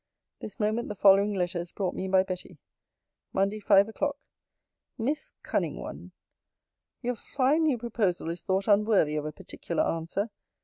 [0.39, 2.57] This moment the following letter is brought me by Betty.
[3.33, 4.17] MONDAY, 5 O'CLOCK
[4.97, 6.11] MISS CUNNING ONE,
[7.03, 10.31] Your fine new proposal is thought unworthy of a particular answer.